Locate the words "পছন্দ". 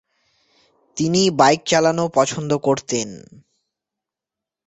2.17-2.51